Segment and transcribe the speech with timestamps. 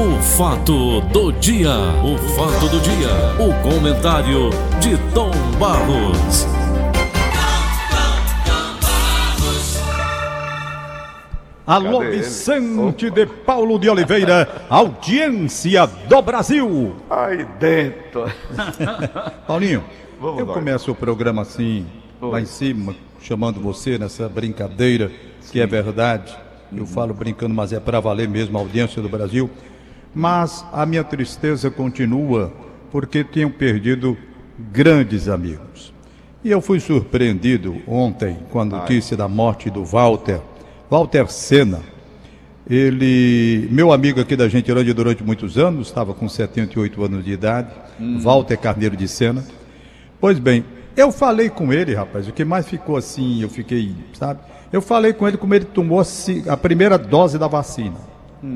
[0.00, 4.48] O fato do dia, o fato do dia, o comentário
[4.80, 6.46] de Tom Barros.
[11.66, 16.96] Alô, Vicente de Paulo de Oliveira, audiência do Brasil.
[17.10, 18.24] Aí dentro.
[19.46, 19.84] Paulinho,
[20.18, 20.54] Vamos eu lá.
[20.54, 21.84] começo o programa assim,
[22.22, 25.12] lá em cima, chamando você nessa brincadeira,
[25.52, 26.34] que é verdade.
[26.74, 29.50] Eu falo brincando, mas é para valer mesmo a audiência do Brasil.
[30.14, 32.52] Mas a minha tristeza continua,
[32.90, 34.16] porque tenho perdido
[34.72, 35.92] grandes amigos.
[36.42, 40.40] E eu fui surpreendido ontem com a notícia da morte do Walter,
[40.88, 41.80] Walter Senna.
[42.68, 47.70] Ele, meu amigo aqui da Gentilândia durante muitos anos, estava com 78 anos de idade,
[48.22, 49.44] Walter Carneiro de Sena.
[50.20, 50.64] Pois bem,
[50.96, 54.40] eu falei com ele, rapaz, o que mais ficou assim, eu fiquei, sabe?
[54.72, 56.00] Eu falei com ele como ele tomou
[56.48, 57.96] a primeira dose da vacina,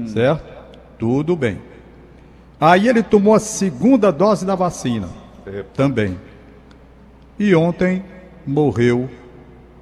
[0.06, 0.53] certo?
[0.98, 1.58] Tudo bem.
[2.60, 5.08] Aí ele tomou a segunda dose da vacina,
[5.74, 6.18] também.
[7.38, 8.04] E ontem
[8.46, 9.10] morreu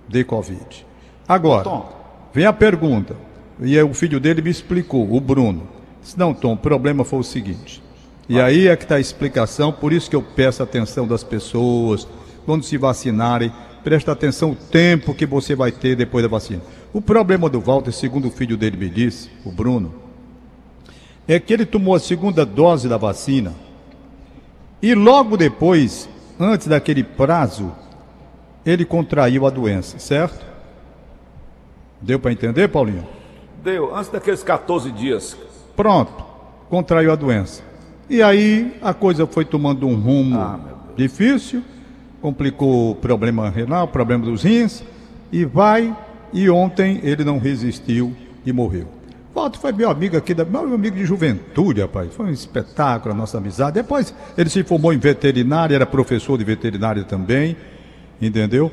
[0.09, 0.87] de Covid.
[1.29, 1.93] Agora, Tom.
[2.33, 3.15] vem a pergunta.
[3.61, 5.69] E o filho dele me explicou, o Bruno.
[6.01, 7.83] Disse, não, Tom, o problema foi o seguinte.
[8.29, 11.23] E aí é que está a explicação, por isso que eu peço a atenção das
[11.23, 12.09] pessoas,
[12.47, 13.53] quando se vacinarem,
[13.85, 16.63] presta atenção o tempo que você vai ter depois da vacina.
[16.93, 19.95] O problema do Walter, segundo o filho dele me disse, o Bruno,
[21.27, 23.55] é que ele tomou a segunda dose da vacina
[24.83, 26.09] e logo depois,
[26.41, 27.71] antes daquele prazo,
[28.67, 30.45] ele contraiu a doença, certo?
[32.01, 33.07] Deu para entender, Paulinho?
[33.63, 35.37] Deu, antes daqueles 14 dias.
[35.77, 36.25] Pronto,
[36.69, 37.63] contraiu a doença.
[38.11, 40.59] E aí a coisa foi tomando um rumo Ah,
[40.97, 41.63] difícil,
[42.21, 44.83] complicou o problema renal, problema dos rins,
[45.31, 45.97] e vai,
[46.33, 48.13] e ontem ele não resistiu
[48.45, 48.89] e morreu.
[49.35, 52.13] Walter foi meu amigo aqui, da- meu amigo de juventude, rapaz.
[52.15, 53.75] Foi um espetáculo a nossa amizade.
[53.75, 57.57] Depois ele se formou em veterinária, era professor de veterinária também,
[58.21, 58.71] entendeu?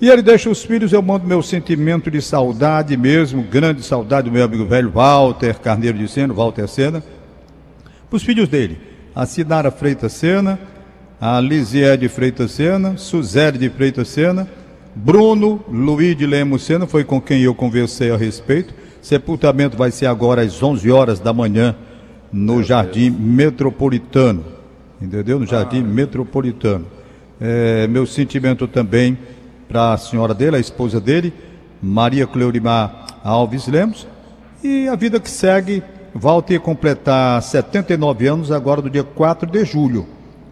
[0.00, 4.32] E ele deixa os filhos, eu mando meu sentimento de saudade mesmo, grande saudade do
[4.32, 7.02] meu amigo velho Walter Carneiro de Sena, Walter Sena,
[8.08, 8.78] para os filhos dele,
[9.14, 10.58] a Sinara Freitas Sena,
[11.20, 14.48] a Lisié de Freitas Sena, Suzete de Freitas Sena,
[14.94, 18.74] Bruno Luiz de Lemos Sena, foi com quem eu conversei a respeito.
[19.00, 21.74] Sepultamento vai ser agora às 11 horas da manhã
[22.32, 24.44] no Jardim Metropolitano,
[25.00, 25.38] entendeu?
[25.38, 26.86] No Jardim Metropolitano.
[27.40, 29.18] É, meu sentimento também
[29.68, 31.32] para a senhora dele, a esposa dele,
[31.80, 34.06] Maria Cleurimar Alves Lemos,
[34.62, 35.82] e a vida que segue,
[36.14, 40.06] Walter completar 79 anos agora no dia 4 de julho.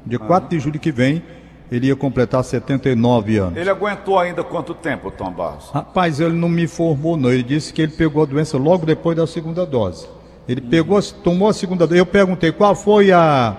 [0.06, 1.22] Dia 4 de julho que vem,
[1.70, 3.58] ele ia completar 79 anos.
[3.58, 5.70] Ele aguentou ainda quanto tempo, Tom Barros?
[5.70, 9.16] Rapaz, ele não me informou não, ele disse que ele pegou a doença logo depois
[9.16, 10.06] da segunda dose.
[10.48, 11.98] Ele pegou, tomou a segunda dose.
[11.98, 13.54] Eu perguntei qual foi a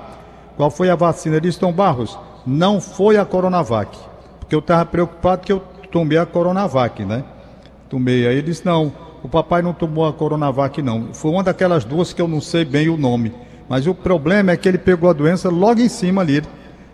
[0.60, 1.38] qual foi a vacina.
[1.38, 3.98] Ele disse, Tom Barros, não foi a Coronavac.
[4.40, 7.24] Porque eu estava preocupado que eu tomei a Coronavac, né?
[7.88, 8.28] Tomei.
[8.28, 8.92] Aí ele disse, não,
[9.24, 11.14] o papai não tomou a Coronavac, não.
[11.14, 13.32] Foi uma daquelas duas que eu não sei bem o nome.
[13.70, 16.38] Mas o problema é que ele pegou a doença logo em cima ali.
[16.38, 16.48] Ele,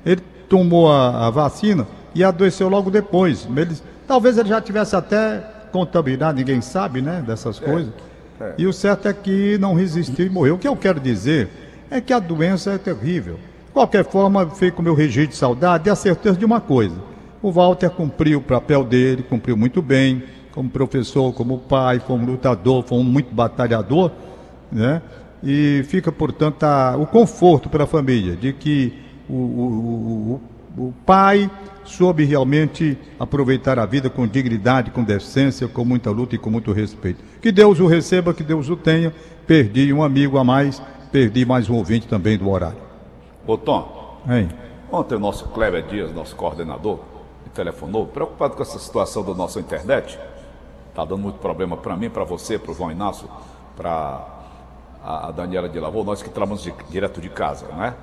[0.05, 3.47] ele tomou a, a vacina e adoeceu logo depois.
[3.55, 3.75] Ele,
[4.07, 7.91] talvez ele já tivesse até contaminado, ninguém sabe, né, dessas coisas.
[8.57, 10.55] E o certo é que não resistiu e morreu.
[10.55, 11.49] O que eu quero dizer
[11.89, 13.35] é que a doença é terrível.
[13.35, 16.61] De qualquer forma, fico com o meu registro de saudade e a certeza de uma
[16.61, 16.95] coisa.
[17.41, 22.83] O Walter cumpriu o papel dele, cumpriu muito bem, como professor, como pai, como lutador,
[22.87, 24.11] foi um muito batalhador,
[24.71, 25.01] né?
[25.43, 28.93] E fica, portanto, a- o conforto para a família de que
[29.29, 30.41] o, o-
[30.77, 31.49] o- o pai
[31.85, 36.71] soube realmente aproveitar a vida com dignidade, com decência, com muita luta e com muito
[36.73, 37.23] respeito.
[37.41, 39.13] Que Deus o receba, que Deus o tenha.
[39.47, 40.81] Perdi um amigo a mais,
[41.11, 42.77] perdi mais um ouvinte também do horário.
[43.47, 44.49] Ô, Tom, Hein?
[44.91, 46.99] ontem o nosso Kleber Dias, nosso coordenador,
[47.45, 50.17] me telefonou, preocupado com essa situação da nossa internet.
[50.95, 53.27] Tá dando muito problema para mim, para você, para o João Inácio,
[53.77, 53.91] para
[55.03, 57.93] a a Daniela de Lavô, nós que trabalhamos de- direto de casa, né?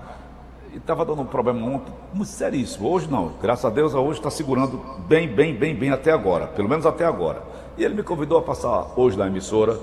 [0.72, 2.88] E estava dando um problema muito, muito seríssimo.
[2.88, 6.66] Hoje não, graças a Deus, hoje está segurando bem, bem, bem, bem até agora, pelo
[6.66, 7.42] menos até agora.
[7.76, 9.78] E ele me convidou a passar hoje na emissora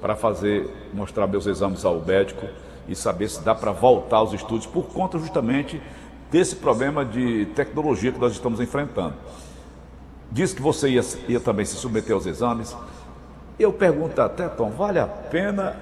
[0.00, 2.44] para fazer, mostrar meus exames ao médico
[2.88, 5.80] e saber se dá para voltar aos estudos por conta justamente
[6.28, 9.14] desse problema de tecnologia que nós estamos enfrentando.
[10.28, 12.76] Disse que você ia, ia também se submeter aos exames.
[13.60, 15.76] Eu pergunto até, Tom, vale a pena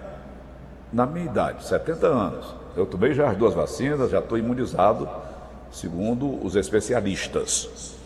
[0.92, 2.59] na minha idade, 70 anos?
[2.76, 5.08] Eu tomei já as duas vacinas, já estou imunizado,
[5.72, 7.96] segundo os especialistas.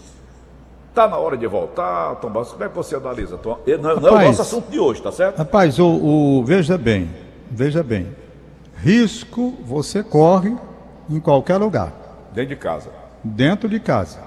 [0.90, 2.52] Está na hora de voltar, Tom Barros?
[2.52, 3.58] Como é que você analisa, Tom?
[3.66, 5.38] Não, não é o nosso assunto de hoje, tá certo?
[5.38, 7.11] Rapaz, o, o- veja bem,
[7.50, 8.08] veja bem.
[8.76, 10.55] Risco você corre
[11.11, 11.93] em qualquer lugar,
[12.32, 12.90] Dentro de casa.
[13.22, 14.20] dentro de casa.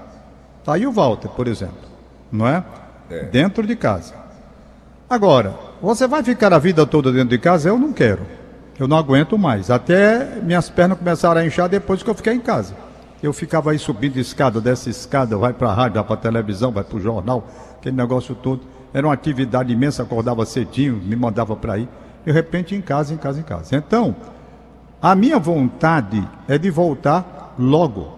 [0.64, 1.76] Tá aí o Walter, por exemplo,
[2.30, 2.62] não é?
[3.10, 3.22] É.
[3.24, 4.14] Dentro de casa.
[5.08, 7.70] Agora, você vai ficar a vida toda dentro de casa?
[7.70, 8.20] Eu não quero.
[8.78, 9.70] Eu não aguento mais.
[9.70, 12.74] Até minhas pernas começaram a inchar depois que eu fiquei em casa.
[13.22, 16.70] Eu ficava aí subindo escada, dessa escada, vai para a rádio, vai para a televisão,
[16.70, 18.60] vai para o jornal, aquele negócio todo.
[18.94, 21.88] Era uma atividade imensa, acordava cedinho, me mandava para aí.
[22.24, 23.76] De repente, em casa, em casa, em casa.
[23.76, 24.14] Então,
[25.02, 28.16] a minha vontade é de voltar logo.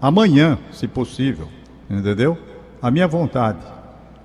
[0.00, 1.48] Amanhã, se possível.
[1.88, 2.36] Entendeu?
[2.80, 3.58] A minha vontade.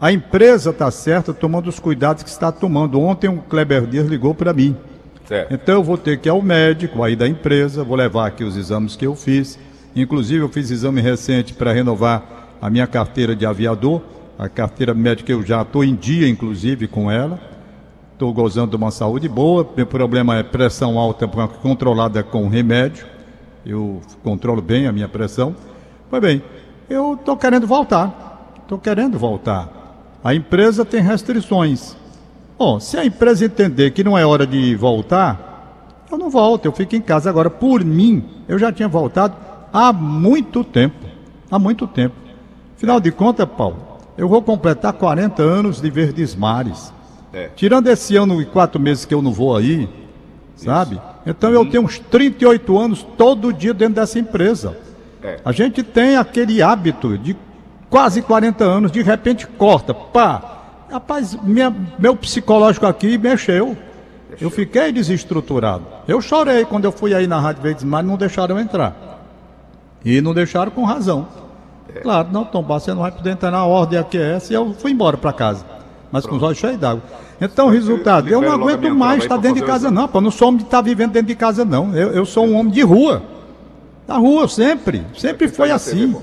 [0.02, 3.00] A empresa está certa tomando os cuidados que está tomando.
[3.00, 4.76] Ontem um Kleber Dias ligou para mim.
[5.28, 5.54] Certo.
[5.54, 8.56] Então eu vou ter que ir ao médico aí da empresa, vou levar aqui os
[8.56, 9.60] exames que eu fiz.
[9.94, 14.02] Inclusive eu fiz exame recente para renovar a minha carteira de aviador.
[14.40, 17.40] A carteira médica eu já estou em dia, inclusive, com ela.
[18.14, 19.68] Estou gozando de uma saúde boa.
[19.76, 23.06] Meu problema é pressão alta controlada com remédio.
[23.66, 25.56] Eu controlo bem a minha pressão.
[26.10, 26.42] Pois bem,
[26.90, 28.54] eu estou querendo voltar.
[28.62, 30.18] Estou querendo voltar.
[30.24, 31.98] A empresa tem restrições.
[32.58, 36.72] Bom, se a empresa entender que não é hora de voltar, eu não volto, eu
[36.72, 37.30] fico em casa.
[37.30, 39.36] Agora, por mim, eu já tinha voltado
[39.72, 41.06] há muito tempo.
[41.52, 42.16] Há muito tempo.
[42.76, 43.78] Afinal de contas, Paulo,
[44.18, 46.92] eu vou completar 40 anos de Verdes Mares.
[47.32, 47.50] É.
[47.56, 49.88] Tirando esse ano e quatro meses que eu não vou aí,
[50.56, 51.00] sabe?
[51.26, 54.78] Então eu tenho uns 38 anos todo dia dentro dessa empresa.
[55.22, 55.40] É.
[55.46, 57.36] A gente tem aquele hábito de
[57.90, 60.57] quase 40 anos, de repente corta, pá.
[60.92, 63.76] Rapaz, minha- meu psicológico aqui mexeu.
[64.40, 65.84] Eu fiquei desestruturado.
[66.08, 68.96] Eu chorei quando eu fui aí na Rádio Verdes Mares, não deixaram eu entrar.
[70.06, 71.28] E não deixaram com razão.
[72.02, 74.54] Claro, não, Tom você não vai poder entrar na ordem aqui é essa.
[74.54, 75.66] E eu fui embora para casa.
[76.12, 77.02] Mas com os olhos cheios d'água.
[77.42, 80.08] Então, resultado, eu não aguento mais estar pra dentro de casa, não.
[80.08, 80.18] Pô.
[80.18, 81.96] Eu não sou homem de estar vivendo dentro de casa, não.
[81.96, 83.22] Eu, eu sou um homem de rua.
[84.08, 85.04] Da rua, sempre.
[85.18, 86.16] Sempre foi na assim.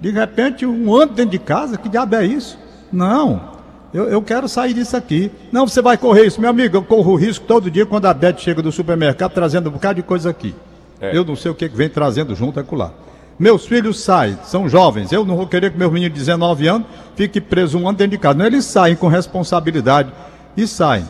[0.00, 2.58] De repente, um ano dentro de casa, que diabo é isso?
[2.92, 3.53] Não.
[3.94, 5.30] Eu, eu quero sair disso aqui.
[5.52, 6.40] Não, você vai correr isso.
[6.40, 9.68] Meu amigo, eu corro o risco todo dia quando a Beth chega do supermercado trazendo
[9.68, 10.52] um bocado de coisa aqui.
[11.00, 11.16] É.
[11.16, 12.90] Eu não sei o que que vem trazendo junto acolá.
[13.38, 15.12] Meus filhos saem, são jovens.
[15.12, 18.10] Eu não vou querer que meus meninos de 19 anos fiquem presos um ano dentro
[18.10, 18.36] de casa.
[18.36, 20.12] Não, eles saem com responsabilidade
[20.56, 21.08] e saem.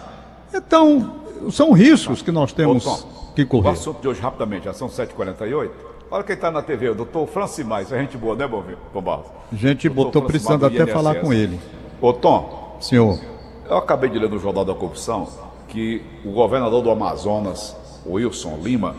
[0.53, 1.15] Então,
[1.51, 3.71] são riscos que nós temos Tom, que O correr.
[3.71, 5.71] assunto de hoje, rapidamente, já são 7h48.
[6.11, 7.83] Olha quem está na TV, o doutor Francimar.
[7.83, 9.27] Isso é gente boa, né, Bom Bom Barros?
[9.53, 11.59] Gente, Doutor botou precisando do até falar com ele.
[12.01, 13.19] Ô, Tom, Senhor,
[13.67, 15.27] eu acabei de ler no Jornal da Corrupção
[15.69, 18.95] que o governador do Amazonas, Wilson Lima,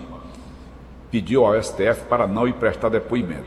[1.11, 3.45] pediu ao STF para não ir prestar depoimento.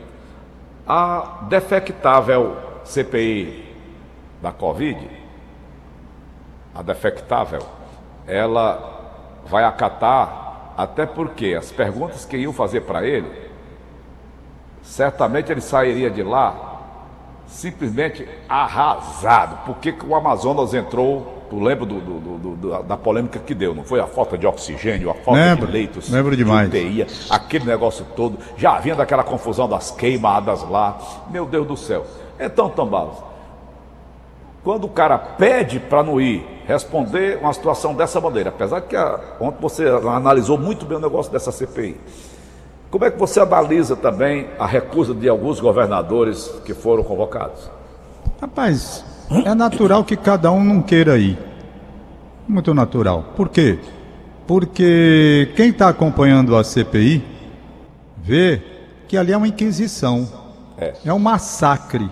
[0.87, 2.55] A defectável
[2.85, 3.67] CPI
[4.41, 5.09] da Covid,
[6.73, 7.63] a defectável,
[8.25, 13.29] ela vai acatar, até porque as perguntas que iam fazer para ele,
[14.81, 16.68] certamente ele sairia de lá
[17.49, 19.65] simplesmente arrasado.
[19.65, 21.37] Por que que o Amazonas entrou?
[21.49, 23.99] Tu lembra do, do- do- da, polêmica que deu, não foi?
[23.99, 26.67] A falta de oxigênio, a falta Lembro, de leitos, lembro de demais.
[26.69, 28.37] UTI, aquele negócio todo.
[28.55, 30.97] Já havia daquela confusão das queimadas lá.
[31.31, 32.05] Meu Deus do céu.
[32.39, 33.17] Então, Tambalos,
[34.63, 39.19] quando o cara pede para não ir responder uma situação dessa maneira, apesar que a,
[39.41, 41.99] ontem você analisou muito bem o negócio dessa CPI,
[42.89, 47.69] como é que você analisa também a recusa de alguns governadores que foram convocados?
[48.41, 49.03] rapaz,
[49.45, 51.37] é natural que cada um não queira ir.
[52.47, 53.33] Muito natural.
[53.35, 53.77] Por quê?
[54.47, 57.23] Porque quem está acompanhando a CPI
[58.17, 58.61] vê
[59.07, 60.27] que ali é uma inquisição.
[60.77, 61.13] É.
[61.13, 62.09] um massacre.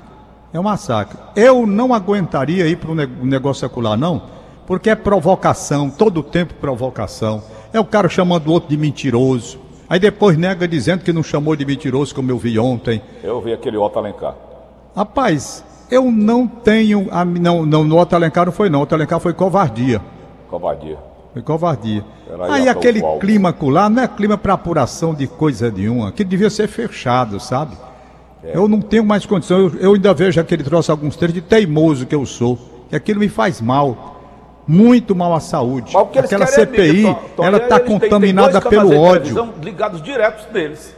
[0.53, 1.17] É um massacre.
[1.35, 4.23] Eu não aguentaria ir para um negócio secular, não,
[4.67, 7.41] porque é provocação, todo tempo provocação.
[7.73, 9.59] É o cara chamando o outro de mentiroso.
[9.89, 13.01] Aí depois nega dizendo que não chamou de mentiroso, como eu vi ontem.
[13.23, 14.35] Eu vi aquele Otto Alencar.
[14.95, 17.07] Rapaz, eu não tenho.
[17.11, 18.79] A, não, não, no Otto Alencar não foi, não.
[18.79, 20.01] O Otto Alencar foi covardia.
[20.49, 20.97] Covardia.
[21.33, 22.03] Foi covardia.
[22.29, 23.19] Era Aí aquele atual.
[23.19, 26.11] clima lá não é clima para apuração de coisa nenhuma.
[26.11, 27.77] Que devia ser fechado, sabe?
[28.43, 28.57] É.
[28.57, 29.59] Eu não tenho mais condição.
[29.59, 32.57] Eu, eu ainda vejo aquele troço alguns trechos de teimoso que eu sou.
[32.89, 34.16] Que aquilo me faz mal.
[34.67, 35.91] Muito mal à saúde.
[35.93, 37.29] Mas Aquela querem é CPI, mídia, Tom.
[37.37, 39.53] Tom, ela está contaminada pelo ódio.
[39.61, 40.95] ligados diretos deles.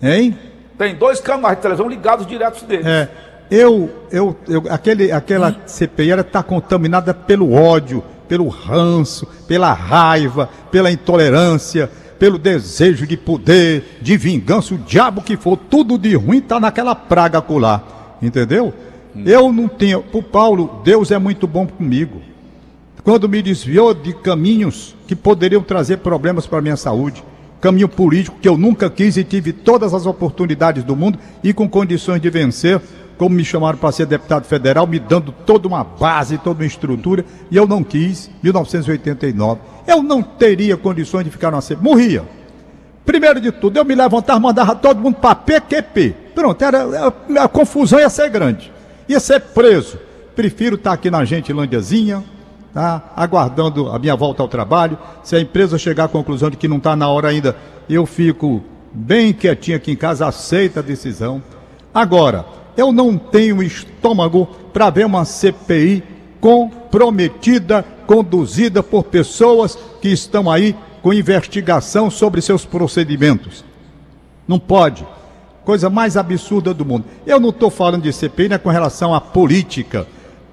[0.00, 0.38] Hein?
[0.78, 2.86] Tem dois canais de televisão ligados diretos deles.
[2.86, 3.08] É,
[3.50, 10.48] eu, eu, eu, aquele, aquela CPI ela está contaminada pelo ódio, pelo ranço, pela raiva,
[10.70, 16.38] pela intolerância, pelo desejo de poder, de vingança, o diabo que for, tudo de ruim
[16.38, 17.82] está naquela praga acolá,
[18.20, 18.72] entendeu?
[19.24, 22.20] Eu não tenho, pro Paulo, Deus é muito bom comigo.
[23.06, 27.22] Quando me desviou de caminhos que poderiam trazer problemas para a minha saúde.
[27.60, 31.68] Caminho político que eu nunca quis e tive todas as oportunidades do mundo e com
[31.68, 32.80] condições de vencer,
[33.16, 37.24] como me chamaram para ser deputado federal, me dando toda uma base, toda uma estrutura,
[37.48, 39.60] e eu não quis, 1989.
[39.86, 41.84] Eu não teria condições de ficar na CPI.
[41.84, 42.24] Morria.
[43.04, 46.12] Primeiro de tudo, eu me levantava, mandava todo mundo para PQP.
[46.34, 48.72] Pronto, era, a, a confusão ia ser grande.
[49.08, 49.96] Ia ser preso.
[50.34, 52.24] Prefiro estar aqui na Gentilândiazinha,
[52.76, 53.02] tá?
[53.16, 54.98] aguardando a minha volta ao trabalho.
[55.24, 57.56] Se a empresa chegar à conclusão de que não está na hora ainda,
[57.88, 61.42] eu fico bem quietinho aqui em casa, aceita a decisão.
[61.94, 62.44] Agora,
[62.76, 66.04] eu não tenho estômago para ver uma CPI
[66.38, 73.64] comprometida, conduzida por pessoas que estão aí com investigação sobre seus procedimentos.
[74.46, 75.06] Não pode.
[75.64, 77.06] Coisa mais absurda do mundo.
[77.26, 80.06] Eu não estou falando de CPI né, com relação à política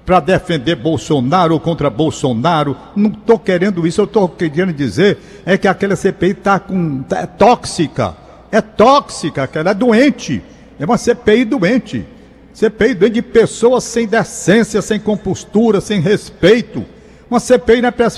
[0.04, 2.76] para defender Bolsonaro ou contra Bolsonaro.
[2.94, 4.00] Não estou querendo isso.
[4.00, 8.14] Eu estou querendo dizer é que aquela CPI está com tá, é tóxica.
[8.52, 10.42] É tóxica, aquela é doente.
[10.78, 12.06] É uma CPI doente.
[12.52, 16.84] CPI doente de pessoas sem decência, sem compostura, sem respeito.
[17.28, 18.10] Uma CPI não é para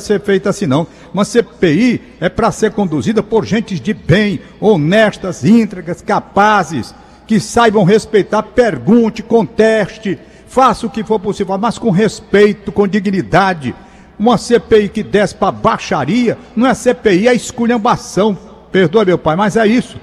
[0.00, 0.86] ser, feita assim, não.
[1.14, 6.94] Uma CPI é para ser conduzida por gente de bem, honestas, íntegras, capazes,
[7.26, 10.18] que saibam respeitar, pergunte, conteste,
[10.50, 13.72] faça o que for possível, mas com respeito, com dignidade.
[14.18, 18.36] Uma CPI que desce para baixaria, não é CPI, é esculhambação.
[18.72, 19.96] Perdoa, meu pai, mas é isso.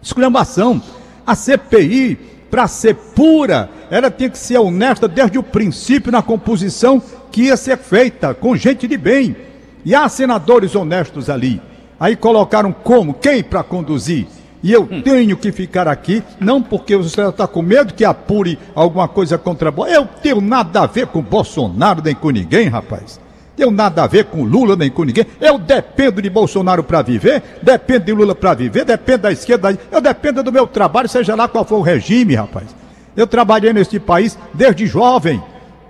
[0.00, 0.80] Esculhambação.
[1.26, 2.16] A CPI,
[2.48, 7.02] para ser pura, ela tem que ser honesta desde o princípio na composição
[7.32, 9.36] que ia ser feita com gente de bem.
[9.84, 11.60] E há senadores honestos ali.
[11.98, 13.12] Aí colocaram como?
[13.12, 14.28] Quem para conduzir?
[14.64, 19.06] E eu tenho que ficar aqui, não porque senhor está com medo que apure alguma
[19.06, 20.02] coisa contra Bolsonaro.
[20.02, 23.20] Eu tenho nada a ver com Bolsonaro nem com ninguém, rapaz.
[23.54, 25.26] Tenho nada a ver com Lula nem com ninguém.
[25.38, 29.78] Eu dependo de Bolsonaro para viver, dependo de Lula para viver, dependo da esquerda.
[29.92, 32.74] Eu dependo do meu trabalho, seja lá qual for o regime, rapaz.
[33.14, 35.42] Eu trabalhei neste país desde jovem.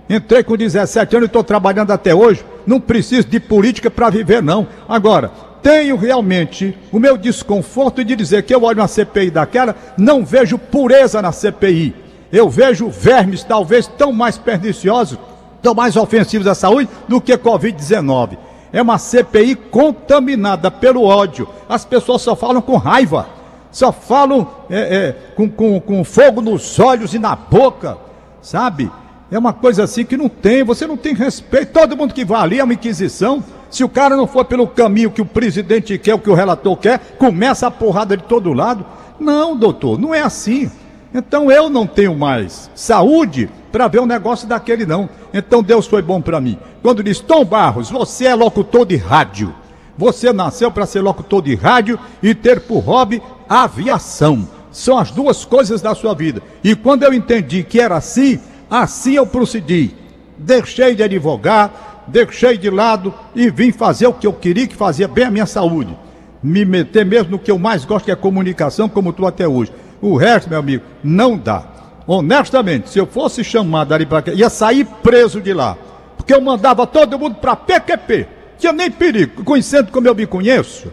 [0.09, 2.43] Entrei com 17 anos e estou trabalhando até hoje.
[2.67, 4.67] Não preciso de política para viver, não.
[4.87, 5.31] Agora,
[5.65, 10.59] tenho realmente o meu desconforto de dizer que eu olho uma CPI daquela, não vejo
[10.59, 11.95] pureza na CPI.
[12.31, 15.17] Eu vejo vermes talvez tão mais perniciosos,
[15.63, 18.37] tão mais ofensivos à saúde do que Covid-19.
[18.71, 21.49] É uma CPI contaminada pelo ódio.
[21.67, 23.27] As pessoas só falam com raiva,
[23.71, 27.97] só falam é, é, com, com, com fogo nos olhos e na boca,
[28.39, 28.91] sabe?
[29.35, 31.73] É uma coisa assim que não tem, você não tem respeito.
[31.73, 33.43] Todo mundo que vai ali é uma inquisição.
[33.69, 36.77] Se o cara não for pelo caminho que o presidente quer, o que o relator
[36.77, 38.85] quer, começa a porrada de todo lado.
[39.19, 40.71] Não, doutor, não é assim.
[41.13, 45.09] Então eu não tenho mais saúde para ver um negócio daquele não.
[45.33, 46.57] Então Deus foi bom para mim.
[46.81, 49.53] Quando diz, Tom Barros, você é locutor de rádio.
[49.97, 54.47] Você nasceu para ser locutor de rádio e ter por hobby aviação.
[54.71, 56.41] São as duas coisas da sua vida.
[56.63, 59.95] E quando eu entendi que era assim, Assim eu procedi.
[60.37, 65.07] Deixei de advogar, deixei de lado e vim fazer o que eu queria, que fazia
[65.07, 65.97] bem a minha saúde.
[66.43, 69.71] Me meter mesmo no que eu mais gosto, que é comunicação, como tu até hoje.
[70.01, 71.63] O resto, meu amigo, não dá.
[72.07, 75.75] Honestamente, se eu fosse chamado ali para ia sair preso de lá.
[76.17, 78.27] Porque eu mandava todo mundo para PQP.
[78.57, 80.91] Tinha nem perigo, conhecendo como eu me conheço.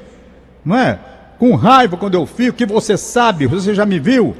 [0.65, 0.99] Não é?
[1.39, 4.35] Com raiva quando eu fico, que você sabe, você já me viu.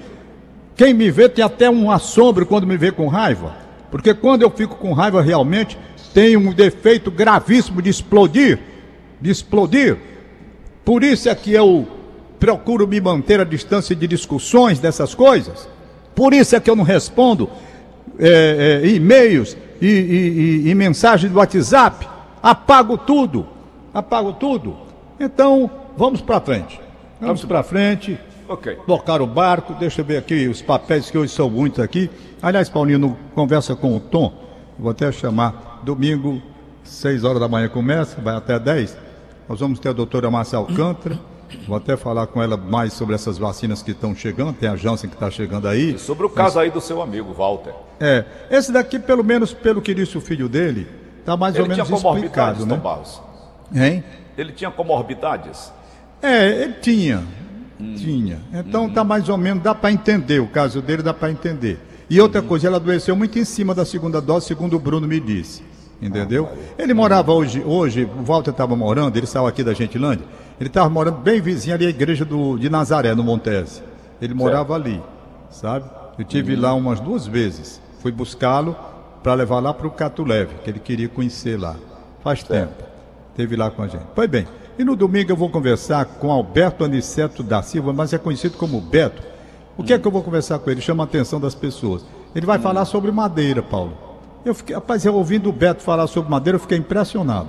[0.77, 3.55] Quem me vê tem até um assombro quando me vê com raiva.
[3.91, 5.79] Porque quando eu fico com raiva realmente,
[6.15, 8.59] tem um defeito gravíssimo de explodir.
[9.21, 9.99] De explodir.
[10.85, 11.87] Por isso é que eu
[12.39, 15.69] procuro me manter à distância de discussões dessas coisas.
[16.15, 17.49] Por isso é que eu não respondo
[18.19, 22.09] é, é, e-mails e, e, e, e mensagens do WhatsApp.
[22.43, 23.47] Apago tudo.
[23.95, 24.77] Apago tudo.
[25.21, 26.81] Então, vamos para frente.
[27.21, 28.19] Vamos para frente.
[28.53, 28.77] Ok.
[28.87, 32.11] Tocar o barco, deixa eu ver aqui os papéis que hoje são muitos aqui.
[32.43, 34.31] Aliás, Paulinho, conversa com o Tom,
[34.79, 36.43] vou até chamar domingo,
[36.85, 38.99] 6 horas da manhã começa, vai até 10.
[39.49, 41.19] Nós vamos ter a doutora Márcia Alcântara.
[41.67, 44.55] Vou até falar com ela mais sobre essas vacinas que estão chegando.
[44.55, 45.95] Tem a Janssen que está chegando aí.
[45.95, 46.65] E sobre o caso Mas...
[46.65, 47.75] aí do seu amigo, Walter.
[48.01, 48.25] É.
[48.51, 50.87] Esse daqui, pelo menos pelo que disse o filho dele,
[51.21, 52.77] está mais ele ou menos explicado, né?
[52.77, 53.21] Barros.
[53.75, 54.05] Hein?
[54.37, 55.73] Ele tinha comorbidades?
[56.23, 57.23] É, ele tinha.
[57.81, 57.95] Hum.
[57.95, 58.39] Tinha.
[58.53, 61.79] Então tá mais ou menos, dá para entender, o caso dele dá para entender.
[62.09, 62.47] E outra uhum.
[62.49, 65.63] coisa, ela adoeceu muito em cima da segunda dose, segundo o Bruno me disse.
[66.01, 66.49] Entendeu?
[66.77, 70.25] Ele morava hoje, hoje, o Walter estava morando, ele saiu aqui da Gentilândia,
[70.59, 73.83] ele estava morando bem vizinho ali à igreja do, de Nazaré, no Montese.
[74.21, 74.89] Ele morava certo.
[74.89, 75.03] ali,
[75.51, 75.85] sabe?
[76.19, 76.61] Eu tive uhum.
[76.61, 77.81] lá umas duas vezes.
[78.01, 78.77] Fui buscá-lo
[79.23, 81.77] para levar lá para o Catuleve, que ele queria conhecer lá.
[82.23, 82.53] Faz certo.
[82.53, 82.91] tempo.
[83.37, 84.05] Teve lá com a gente.
[84.15, 84.47] Pois bem,
[84.83, 88.81] e no domingo eu vou conversar com Alberto Aniceto da Silva, mas é conhecido como
[88.81, 89.23] Beto.
[89.77, 90.81] O que é que eu vou conversar com ele?
[90.81, 92.05] Chama a atenção das pessoas.
[92.35, 93.97] Ele vai falar sobre madeira, Paulo.
[94.45, 97.49] Eu fiquei, rapaz, eu ouvindo o Beto falar sobre madeira, eu fiquei impressionado.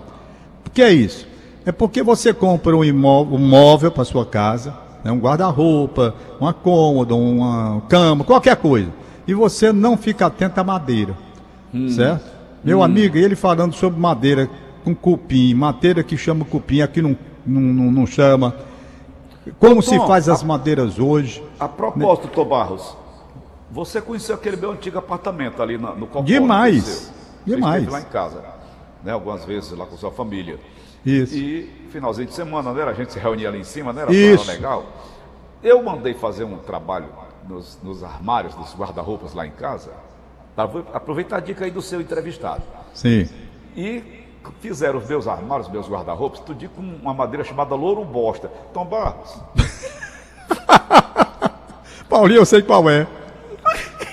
[0.66, 1.28] O que é isso?
[1.66, 6.54] É porque você compra um imóvel, um móvel para sua casa, né, um guarda-roupa, uma
[6.54, 8.92] cômoda, uma cama, qualquer coisa.
[9.28, 11.18] E você não fica atento à madeira.
[11.90, 12.32] Certo?
[12.64, 14.48] Meu amigo, ele falando sobre madeira
[14.84, 18.56] com cupim, madeira que chama cupim, aqui não, não, não, não chama.
[19.60, 21.44] Como Ô, se Tom, faz a- as madeiras hoje.
[21.60, 22.96] A propósito, Tom Barros,
[23.72, 26.40] você conheceu aquele meu antigo apartamento ali na- no Concórdia?
[26.40, 27.12] Demais,
[27.46, 27.88] demais.
[27.88, 28.44] Lá em casa,
[29.04, 29.12] né?
[29.12, 30.60] Algumas vezes lá com sua família.
[31.06, 31.36] Isso.
[31.36, 32.92] E finalzinho de semana, era?
[32.92, 34.14] A gente se reunia ali em cima, não era?
[34.14, 34.50] Isso.
[34.50, 34.86] Legal.
[35.62, 37.08] Eu mandei fazer um trabalho
[37.48, 39.92] nos, nos armários dos guarda-roupas lá em casa.
[40.94, 42.62] Aproveitar a dica aí do seu entrevistado.
[42.94, 43.28] Sim.
[43.76, 44.23] E
[44.60, 48.50] fizeram os meus armários, os meus guarda-roupas, tudo com uma madeira chamada louro bosta.
[48.74, 49.42] Tom Barros,
[52.10, 53.08] Paulinho, eu sei qual é.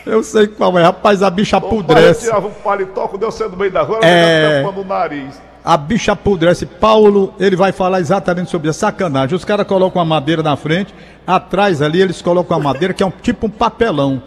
[0.07, 0.83] Eu sei qual é.
[0.85, 2.25] Rapaz, a bicha apodrece.
[2.27, 4.63] tirava um paletó, quando eu saía do meio da rua, É.
[4.63, 5.41] tampando o nariz.
[5.63, 6.65] A bicha apodrece.
[6.65, 9.37] Paulo, ele vai falar exatamente sobre a sacanagem.
[9.37, 10.95] Os caras colocam a madeira na frente,
[11.27, 14.23] atrás ali eles colocam a madeira, que é um tipo um papelão.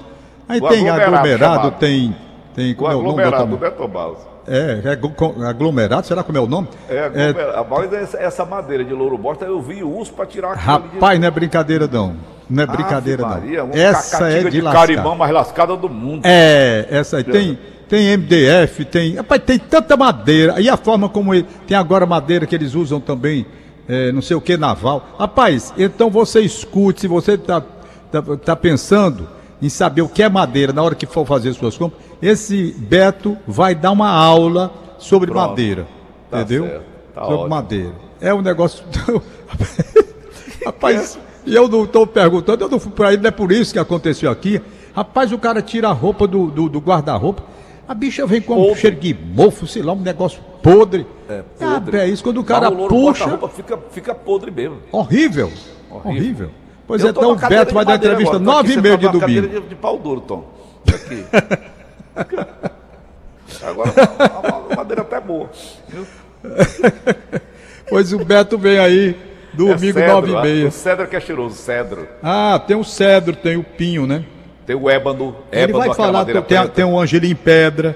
[0.48, 2.15] Aí O tem aglomerado aglomerado, tem.
[2.53, 3.10] Tem O como é o nome?
[3.24, 3.69] aglomerado, doutor?
[3.72, 4.19] né, Tom Barros?
[4.47, 5.13] É, é aglo-
[5.45, 6.67] aglomerado, será como é o nome?
[6.89, 7.67] É, aglomerado.
[7.69, 10.88] Mas essa, essa madeira de louro bosta eu vi o uso para tirar aquilo ali
[10.89, 12.15] de- Rapaz, não é brincadeira não.
[12.50, 13.65] Não é brincadeira Ave Maria, não.
[13.67, 14.79] uma Essa é de de lascar.
[14.81, 16.21] carimão mais lascada do mundo.
[16.25, 17.23] É, essa aí.
[17.23, 17.57] Tem,
[17.88, 19.15] tem MDF, tem.
[19.15, 20.59] Rapaz, tem tanta madeira.
[20.59, 23.45] E a forma como ele, tem agora madeira que eles usam também,
[23.88, 25.07] é, não sei o que, naval.
[25.17, 27.63] Rapaz, então você escute, se você tá,
[28.12, 29.27] tá, tá pensando
[29.62, 33.38] em saber o que é madeira na hora que for fazer suas compras, esse Beto
[33.48, 35.50] vai dar uma aula sobre Pronto.
[35.50, 35.88] madeira.
[36.30, 36.65] Tá entendeu?
[36.65, 37.50] certo, tá sobre ótimo.
[37.50, 37.92] madeira.
[38.22, 38.84] É um negócio.
[40.65, 43.74] Rapaz, e eu não estou perguntando, eu não fui para ele, não é por isso
[43.74, 44.62] que aconteceu aqui.
[44.95, 47.43] Rapaz, o cara tira a roupa do, do, do guarda-roupa,
[47.88, 48.80] a bicha vem com um Podre.
[48.80, 51.06] cheiro de mofo, sei lá, um negócio podre.
[51.28, 51.97] É, Ah, podre.
[51.97, 54.78] é isso, quando o cara louro puxa, roupa fica, fica podre mesmo.
[54.91, 55.52] horrível,
[55.91, 56.12] Horrível.
[56.12, 56.50] horrível.
[56.88, 59.19] Pois Eu é, então o Beto vai dar entrevista nove e meia de domingo.
[59.21, 60.45] cadeira de, de pau duro, Tom.
[60.88, 61.26] Aqui.
[63.62, 65.49] Agora a, a madeira até boa.
[65.88, 66.06] viu?
[67.89, 69.15] Pois o Beto vem aí,
[69.54, 70.67] domingo, é nove e ah, meia.
[70.67, 72.08] O cedro que é cheiroso, cedro.
[72.23, 74.23] Ah, tem o cedro, tem o pinho, né?
[74.65, 75.36] Tem o ébano.
[75.52, 76.69] Ele ébano, vai falar, tem, preta.
[76.69, 77.95] tem um angelim em pedra.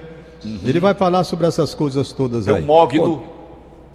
[0.63, 2.62] Ele vai falar sobre essas coisas todas Tem aí.
[2.62, 3.23] o mogno.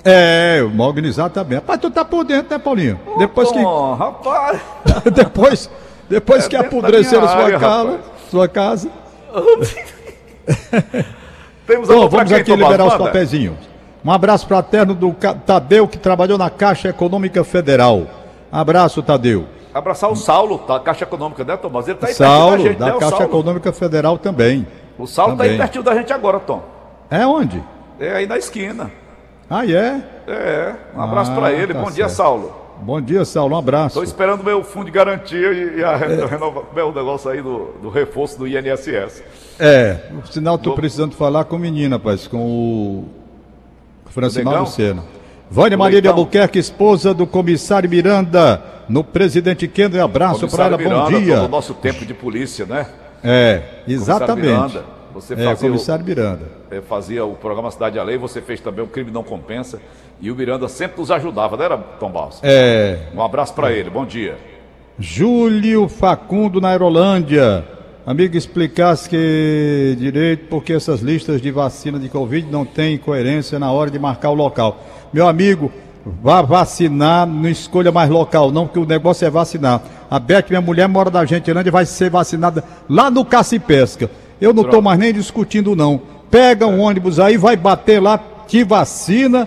[0.05, 1.55] É, o Mogni exatamente.
[1.61, 2.99] Rapaz, tu tá por dentro, né, Paulinho?
[3.19, 4.61] depois que, rapaz.
[5.15, 5.71] depois,
[6.11, 8.01] depois É que apodreceram sua, área, casa, rapaz.
[8.29, 8.91] sua casa.
[11.67, 13.57] Temos Bom, vamos aqui liberar os papezinhos.
[14.05, 15.13] Um abraço fraterno do
[15.47, 18.07] Tadeu, que trabalhou na Caixa Econômica Federal.
[18.51, 19.47] Abraço, Tadeu.
[19.73, 21.89] Abraçar o Saulo, da Caixa Econômica, né, Tomás?
[21.89, 23.25] Ele tá aí Saulo, da gente, da né, Caixa Saulo?
[23.25, 24.67] Econômica Federal também.
[24.99, 25.59] O Saulo tá aí Também.
[25.61, 26.63] pertinho da gente agora, Tom.
[27.11, 27.63] É onde?
[27.99, 28.91] É aí na esquina.
[29.49, 30.03] Ah, é?
[30.27, 31.73] É, um abraço Ah, pra ele.
[31.73, 32.17] tá Bom dia, certo.
[32.17, 32.62] Saulo.
[32.83, 33.55] Bom dia, Saulo.
[33.55, 33.95] Um abraço.
[33.95, 36.27] Tô esperando meu fundo de garantia e, a É.
[36.27, 39.23] renova, meu negócio aí do, do reforço do INSS.
[39.59, 43.09] É, por sinal, Vou- precisando falar com o menino, rapaz, com o
[44.07, 44.61] Francimar?
[44.63, 45.03] Lucena.
[45.51, 46.09] Vânia Maria de?
[46.09, 50.01] Albuquerque, esposa do comissário Miranda, no Presidente Kennedy.
[50.01, 51.37] Abraço para ela, Comissário bom Miranda, dia.
[51.37, 52.87] todo o nosso tempo de polícia, né?
[53.23, 54.81] É, exatamente.
[55.13, 56.41] Miranda, você É, fazia, comissário Miranda.
[56.71, 59.81] o, eh, fazia o programa Cidade a Lei, você fez também o Crime Não Compensa.
[60.21, 62.39] E o Miranda sempre nos ajudava, não era, Tom Barros?
[62.43, 64.37] É, Um abraço pra ele, bom dia.
[64.99, 67.65] Júlio Facundo na Aerolândia.
[68.05, 73.71] Amigo, explicasse que direito porque essas listas de vacina de Covid não têm coerência na
[73.71, 74.83] hora de marcar o local.
[75.13, 75.71] Meu amigo,
[76.05, 79.81] vá vacinar, não escolha mais local, não, porque o negócio é vacinar.
[80.11, 83.61] A Beth, minha mulher, mora da Gentilândia e vai ser vacinada lá no Caça e
[83.61, 84.11] Pesca.
[84.43, 86.03] Eu não estou mais nem discutindo, não.
[86.29, 89.47] Pega um ônibus aí, vai bater lá, te vacina,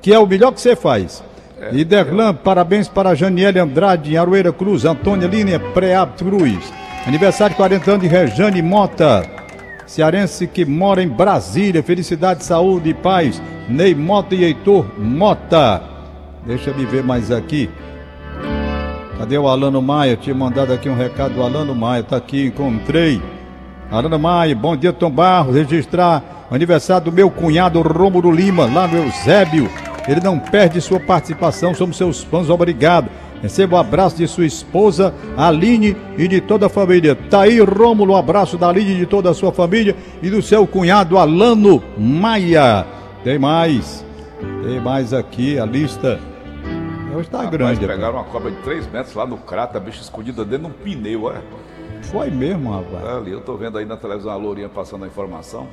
[0.00, 1.22] que é o melhor que você faz.
[1.72, 6.72] E Derlan, parabéns para Janiele Andrade, em Aroeira Cruz, Antônia Línia Preab Cruz.
[7.06, 9.28] Aniversário de 40 anos de Rejane Mota,
[9.86, 11.82] cearense que mora em Brasília.
[11.82, 13.42] Felicidade, saúde e paz.
[13.68, 15.82] Ney Mota e Heitor Mota.
[16.46, 17.68] Deixa eu ver mais aqui.
[19.18, 20.16] Cadê o Alano Maia?
[20.16, 22.02] Tinha mandado aqui um recado do Alano Maia.
[22.02, 23.20] Tá aqui, encontrei.
[23.90, 25.54] Alano Maia, bom dia, Tom Barros.
[25.56, 29.68] Registrar o aniversário do meu cunhado Rômulo Lima, lá no Eusébio.
[30.06, 33.08] Ele não perde sua participação, somos seus fãs, obrigado.
[33.42, 37.16] Receba o abraço de sua esposa, Aline, e de toda a família.
[37.16, 40.40] Tá aí, Rômulo, um abraço da Aline e de toda a sua família e do
[40.40, 42.86] seu cunhado Alano Maia.
[43.24, 44.04] Tem mais.
[44.62, 46.20] Tem mais aqui a lista.
[47.14, 47.80] Hoje tá Rapaz, grande.
[47.86, 50.94] pegaram uma cobra de 3 metros lá no crato, a bicha escondida dentro de um
[50.94, 51.40] pneu, é.
[52.02, 53.04] Foi mesmo, rapaz.
[53.16, 55.66] Ali, eu tô vendo aí na televisão a Lourinha passando a informação.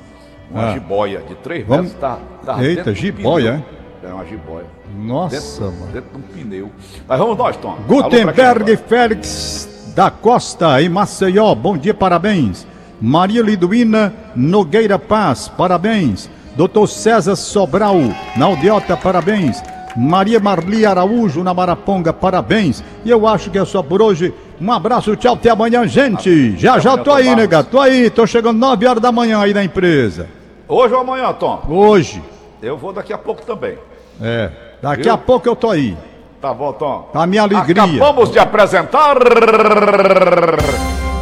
[0.50, 0.72] Uma Ah.
[0.72, 3.64] jiboia de 3 Vamos- metros, tá, tá Eita, jiboia,
[4.00, 4.10] pneu.
[4.10, 4.64] É uma jiboia.
[4.96, 5.92] Nossa, dentro, mano.
[5.92, 6.70] dentro de um pneu.
[7.06, 7.76] Mas vamos nós, Tom.
[7.86, 8.76] Gutenberg?
[8.76, 12.66] Félix da Costa, em Maceió, bom dia, parabéns.
[13.00, 16.30] Maria Liduína Nogueira Paz, parabéns.
[16.56, 17.96] Doutor César Sobral,
[18.36, 19.62] na Aldeota, parabéns.
[19.96, 22.82] Maria Marli Araújo, na Maraponga, parabéns.
[23.04, 24.32] E eu acho que é só por hoje.
[24.60, 26.56] Um abraço, tchau, até amanhã, gente.
[26.58, 29.40] Já, Até já amanhã, tô aí, nega, tô aí, tô chegando 9 horas da manhã
[29.40, 30.28] aí na empresa.
[30.66, 31.62] Hoje ou amanhã, Tom?
[31.68, 32.22] Hoje.
[32.60, 33.78] Eu vou daqui a pouco também.
[34.20, 34.50] É,
[34.82, 35.12] daqui Viu?
[35.12, 35.96] a pouco eu tô aí.
[36.40, 37.10] Tá bom, Tom?
[37.14, 37.82] A minha alegria.
[37.82, 39.16] Acabamos de apresentar.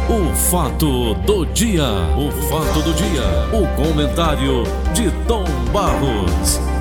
[0.09, 1.83] O fato do dia.
[2.17, 3.23] O fato do dia.
[3.53, 6.76] O comentário de Tom Barros.